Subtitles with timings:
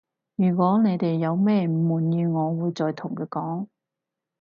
[0.35, 3.67] 如果你哋有咩唔滿意我會再同佢講